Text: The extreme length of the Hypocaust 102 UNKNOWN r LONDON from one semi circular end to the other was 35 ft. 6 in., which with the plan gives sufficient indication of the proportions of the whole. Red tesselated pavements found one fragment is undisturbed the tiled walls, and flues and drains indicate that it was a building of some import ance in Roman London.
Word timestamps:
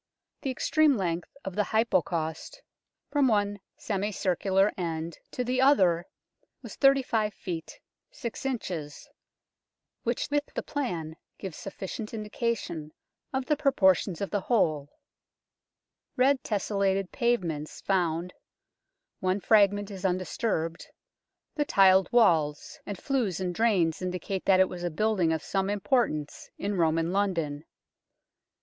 The 0.41 0.49
extreme 0.49 0.97
length 0.97 1.37
of 1.45 1.53
the 1.55 1.65
Hypocaust 1.65 2.63
102 3.11 3.19
UNKNOWN 3.19 3.21
r 3.21 3.21
LONDON 3.21 3.27
from 3.27 3.27
one 3.27 3.59
semi 3.77 4.11
circular 4.11 4.71
end 4.75 5.19
to 5.29 5.43
the 5.43 5.61
other 5.61 6.05
was 6.63 6.73
35 6.75 7.35
ft. 7.35 7.73
6 8.09 8.45
in., 8.47 8.59
which 10.01 10.27
with 10.31 10.45
the 10.55 10.63
plan 10.63 11.17
gives 11.37 11.55
sufficient 11.55 12.15
indication 12.15 12.93
of 13.31 13.45
the 13.45 13.55
proportions 13.55 14.21
of 14.21 14.31
the 14.31 14.39
whole. 14.41 14.89
Red 16.17 16.41
tesselated 16.43 17.11
pavements 17.11 17.79
found 17.81 18.33
one 19.19 19.39
fragment 19.39 19.91
is 19.91 20.03
undisturbed 20.03 20.87
the 21.53 21.63
tiled 21.63 22.11
walls, 22.11 22.79
and 22.87 22.97
flues 22.97 23.39
and 23.39 23.53
drains 23.53 24.01
indicate 24.01 24.45
that 24.45 24.59
it 24.59 24.67
was 24.67 24.83
a 24.83 24.89
building 24.89 25.31
of 25.31 25.43
some 25.43 25.69
import 25.69 26.09
ance 26.09 26.49
in 26.57 26.73
Roman 26.75 27.11
London. 27.13 27.65